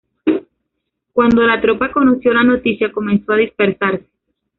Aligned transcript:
Cuando 1.13 1.43
la 1.43 1.61
tropa 1.61 1.91
conoció 1.91 2.33
la 2.33 2.43
noticia, 2.43 2.91
comenzó 2.91 3.33
a 3.33 3.37
dispersarse. 3.37 4.07